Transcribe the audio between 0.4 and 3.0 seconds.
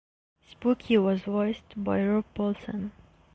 Spooky was voiced by Rob Paulsen.